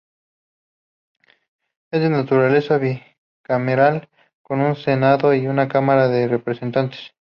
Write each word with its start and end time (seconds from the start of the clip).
Es 1.91 2.01
de 2.01 2.09
naturaleza 2.09 2.79
bicameral 2.79 4.09
con 4.41 4.61
un 4.61 4.75
Senado 4.75 5.35
y 5.35 5.45
una 5.45 5.67
Cámara 5.67 6.07
de 6.07 6.27
Representantes. 6.27 7.11